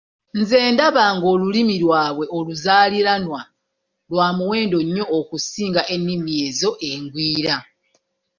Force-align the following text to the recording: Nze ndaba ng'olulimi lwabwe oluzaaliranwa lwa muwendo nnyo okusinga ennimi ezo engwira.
Nze 0.39 0.57
ndaba 0.73 1.03
ng'olulimi 1.15 1.75
lwabwe 1.83 2.25
oluzaaliranwa 2.37 3.41
lwa 4.11 4.27
muwendo 4.37 4.77
nnyo 4.85 5.05
okusinga 5.19 5.81
ennimi 5.93 6.31
ezo 6.47 6.69
engwira. 6.89 7.55